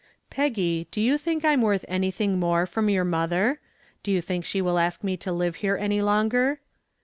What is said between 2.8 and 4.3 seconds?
your mother? Do you